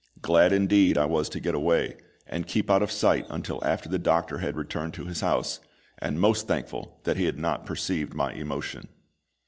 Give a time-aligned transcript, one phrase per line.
[0.19, 1.95] Glad indeed I was to get away,
[2.25, 5.59] and keep out of sight until after the doctor had returned to his house,
[5.99, 8.87] and most thankful that he had not perceived my emotion.